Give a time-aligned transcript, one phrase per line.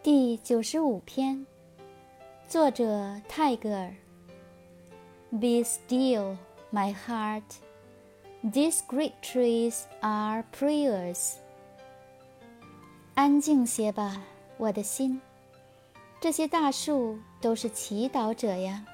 [0.00, 1.44] 第九十五篇
[2.48, 3.92] 作者泰戈尔
[5.32, 6.36] be still
[6.72, 7.42] my heart
[8.44, 11.32] these great trees are prayers
[13.14, 14.22] 安静些吧
[14.56, 15.20] 我的心
[16.20, 18.84] 这些大树都是祈祷者呀